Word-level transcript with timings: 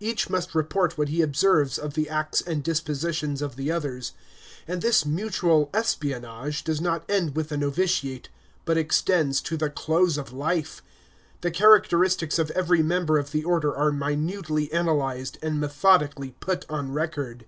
Each 0.00 0.30
must 0.30 0.54
report 0.54 0.96
what 0.96 1.10
he 1.10 1.20
observes 1.20 1.76
of 1.76 1.92
the 1.92 2.08
acts 2.08 2.40
and 2.40 2.62
dispositions 2.64 3.42
of 3.42 3.54
the 3.56 3.70
others; 3.70 4.12
and 4.66 4.80
this 4.80 5.04
mutual 5.04 5.68
espionage 5.74 6.64
does 6.64 6.80
not 6.80 7.04
end 7.06 7.36
with 7.36 7.50
the 7.50 7.58
novitiate, 7.58 8.30
but 8.64 8.78
extends 8.78 9.42
to 9.42 9.58
the 9.58 9.68
close 9.68 10.16
of 10.16 10.32
life. 10.32 10.82
The 11.42 11.50
characteristics 11.50 12.38
of 12.38 12.50
every 12.52 12.82
member 12.82 13.18
of 13.18 13.30
the 13.32 13.44
Order 13.44 13.76
are 13.76 13.92
minutely 13.92 14.72
analyzed, 14.72 15.36
and 15.42 15.60
methodically 15.60 16.34
put 16.40 16.64
on 16.70 16.92
record. 16.92 17.44